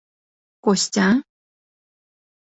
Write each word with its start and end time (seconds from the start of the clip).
Костя?.. 0.63 1.07